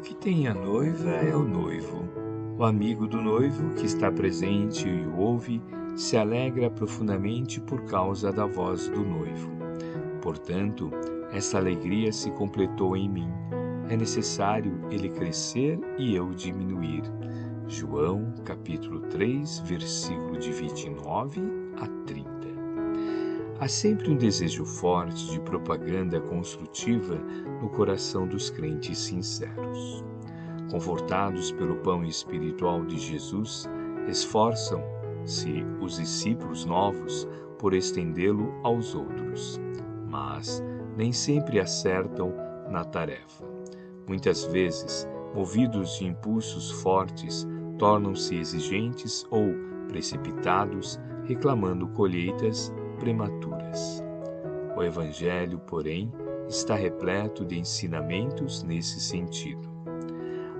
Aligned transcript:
que 0.00 0.14
tem 0.14 0.48
a 0.48 0.54
noiva 0.54 1.10
é 1.10 1.36
o 1.36 1.42
noivo. 1.42 2.08
O 2.58 2.64
amigo 2.64 3.06
do 3.06 3.20
noivo, 3.20 3.74
que 3.74 3.86
está 3.86 4.10
presente 4.10 4.88
e 4.88 5.06
o 5.06 5.18
ouve, 5.18 5.62
se 5.94 6.16
alegra 6.16 6.70
profundamente 6.70 7.60
por 7.60 7.82
causa 7.84 8.32
da 8.32 8.46
voz 8.46 8.88
do 8.88 9.04
noivo. 9.04 9.50
Portanto, 10.22 10.90
essa 11.32 11.58
alegria 11.58 12.12
se 12.12 12.30
completou 12.32 12.96
em 12.96 13.08
mim. 13.08 13.28
É 13.88 13.96
necessário 13.96 14.80
ele 14.90 15.08
crescer 15.08 15.78
e 15.98 16.14
eu 16.14 16.32
diminuir. 16.32 17.02
João, 17.66 18.32
capítulo 18.44 19.00
3, 19.00 19.60
versículo 19.60 20.38
de 20.38 20.50
29 20.52 21.40
a 21.76 21.86
30. 22.06 22.19
Há 23.60 23.68
sempre 23.68 24.10
um 24.10 24.16
desejo 24.16 24.64
forte 24.64 25.32
de 25.32 25.38
propaganda 25.38 26.18
construtiva 26.18 27.16
no 27.60 27.68
coração 27.68 28.26
dos 28.26 28.48
crentes 28.48 28.96
sinceros. 28.96 30.02
Confortados 30.70 31.52
pelo 31.52 31.76
pão 31.76 32.02
espiritual 32.02 32.86
de 32.86 32.96
Jesus, 32.96 33.68
esforçam-se 34.08 35.62
os 35.78 35.98
discípulos 35.98 36.64
novos 36.64 37.28
por 37.58 37.74
estendê-lo 37.74 38.50
aos 38.62 38.94
outros, 38.94 39.60
mas 40.08 40.64
nem 40.96 41.12
sempre 41.12 41.60
acertam 41.60 42.32
na 42.70 42.82
tarefa. 42.82 43.44
Muitas 44.08 44.42
vezes, 44.46 45.06
movidos 45.34 45.98
de 45.98 46.06
impulsos 46.06 46.70
fortes, 46.80 47.46
tornam-se 47.78 48.36
exigentes 48.36 49.26
ou 49.30 49.52
precipitados, 49.86 50.98
reclamando 51.24 51.86
colheitas 51.88 52.72
prematuras. 53.00 54.04
O 54.76 54.82
Evangelho, 54.82 55.58
porém, 55.66 56.12
está 56.48 56.74
repleto 56.76 57.44
de 57.44 57.58
ensinamentos 57.58 58.62
nesse 58.62 59.00
sentido. 59.00 59.68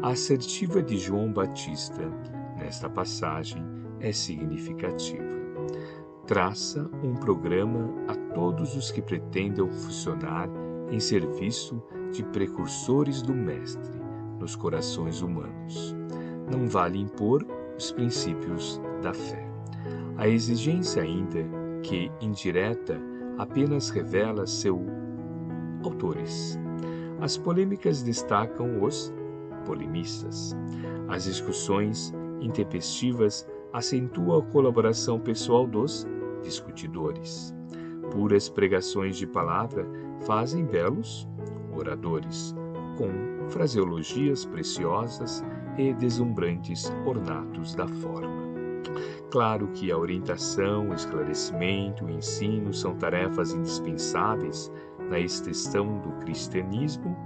A 0.02 0.08
assertiva 0.08 0.82
de 0.82 0.98
João 0.98 1.32
Batista, 1.32 2.10
nesta 2.58 2.88
passagem, 2.88 3.62
é 4.00 4.10
significativa. 4.10 5.38
Traça 6.26 6.90
um 7.04 7.14
programa 7.14 7.92
a 8.08 8.14
todos 8.34 8.74
os 8.74 8.90
que 8.90 9.02
pretendam 9.02 9.70
funcionar 9.70 10.48
em 10.90 10.98
serviço 10.98 11.82
de 12.12 12.24
precursores 12.24 13.20
do 13.20 13.34
Mestre 13.34 14.00
nos 14.38 14.56
corações 14.56 15.20
humanos. 15.20 15.94
Não 16.50 16.66
vale 16.66 16.98
impor 16.98 17.46
os 17.76 17.92
princípios 17.92 18.80
da 19.02 19.12
fé. 19.12 19.46
A 20.16 20.26
exigência 20.26 21.02
ainda 21.02 21.44
que, 21.90 22.08
indireta, 22.20 22.96
apenas 23.36 23.90
revela 23.90 24.46
seus 24.46 24.80
autores. 25.82 26.56
As 27.20 27.36
polêmicas 27.36 28.00
destacam 28.00 28.80
os 28.80 29.12
polemistas. 29.66 30.56
As 31.08 31.24
discussões 31.24 32.14
intempestivas 32.40 33.44
acentuam 33.72 34.38
a 34.38 34.42
colaboração 34.52 35.18
pessoal 35.18 35.66
dos 35.66 36.06
discutidores. 36.44 37.52
Puras 38.12 38.48
pregações 38.48 39.16
de 39.16 39.26
palavra 39.26 39.84
fazem 40.20 40.64
belos 40.64 41.28
oradores, 41.76 42.54
com 42.96 43.48
fraseologias 43.50 44.44
preciosas 44.44 45.42
e 45.76 45.92
deslumbrantes 45.94 46.92
ornatos 47.04 47.74
da 47.74 47.88
forma. 47.88 48.49
Claro 49.30 49.68
que 49.68 49.92
a 49.92 49.98
orientação, 49.98 50.90
o 50.90 50.94
esclarecimento, 50.94 52.04
o 52.04 52.10
ensino 52.10 52.72
são 52.74 52.96
tarefas 52.96 53.52
indispensáveis 53.52 54.72
na 55.08 55.18
extensão 55.18 55.98
do 56.00 56.10
cristianismo, 56.24 57.16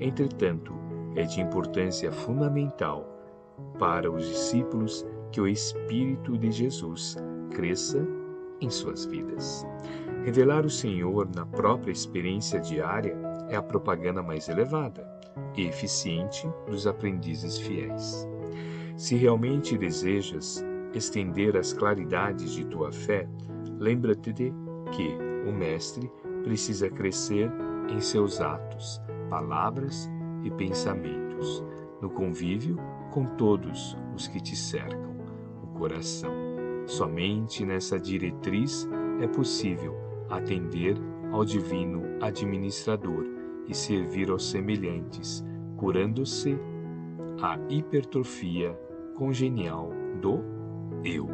entretanto, 0.00 0.74
é 1.14 1.22
de 1.22 1.40
importância 1.40 2.10
fundamental 2.10 3.06
para 3.78 4.10
os 4.10 4.26
discípulos 4.26 5.06
que 5.30 5.40
o 5.40 5.46
Espírito 5.46 6.36
de 6.36 6.50
Jesus 6.50 7.16
cresça 7.50 8.06
em 8.60 8.70
suas 8.70 9.04
vidas. 9.04 9.66
Revelar 10.24 10.64
o 10.64 10.70
Senhor 10.70 11.28
na 11.34 11.44
própria 11.44 11.92
experiência 11.92 12.60
diária 12.60 13.16
é 13.48 13.56
a 13.56 13.62
propaganda 13.62 14.22
mais 14.22 14.48
elevada 14.48 15.06
e 15.56 15.66
eficiente 15.66 16.48
dos 16.68 16.86
aprendizes 16.86 17.58
fiéis. 17.58 18.26
Se 18.96 19.16
realmente 19.16 19.76
desejas 19.76 20.64
estender 20.94 21.56
as 21.56 21.72
claridades 21.72 22.52
de 22.52 22.64
tua 22.64 22.92
fé, 22.92 23.28
lembra-te 23.78 24.32
de 24.32 24.52
que 24.92 25.08
o 25.48 25.52
Mestre 25.52 26.10
precisa 26.42 26.90
crescer 26.90 27.50
em 27.88 28.00
seus 28.00 28.40
atos, 28.40 29.00
palavras 29.28 30.10
e 30.44 30.50
pensamentos, 30.50 31.64
no 32.00 32.10
convívio 32.10 32.76
com 33.10 33.24
todos 33.36 33.96
os 34.14 34.26
que 34.28 34.40
te 34.40 34.56
cercam, 34.56 35.16
o 35.62 35.66
coração. 35.78 36.32
Somente 36.86 37.64
nessa 37.64 37.98
diretriz 37.98 38.88
é 39.20 39.26
possível 39.26 39.94
atender 40.28 40.96
ao 41.30 41.44
Divino 41.44 42.02
Administrador 42.20 43.24
e 43.68 43.74
servir 43.74 44.30
aos 44.30 44.50
semelhantes, 44.50 45.44
curando-se 45.76 46.58
a 47.40 47.58
hipertrofia 47.68 48.78
congenial 49.14 49.90
do 50.20 50.61
eu. 51.04 51.28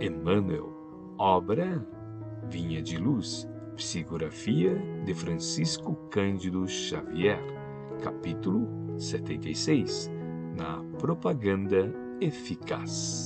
Emmanuel, 0.00 0.72
obra 1.18 1.86
Vinha 2.50 2.82
de 2.82 2.96
Luz, 2.96 3.48
psicografia 3.76 4.76
de 5.04 5.14
Francisco 5.14 5.94
Cândido 6.10 6.66
Xavier, 6.68 7.40
capítulo 8.02 8.68
76, 8.98 10.10
na 10.56 10.82
propaganda 10.98 11.92
eficaz. 12.20 13.23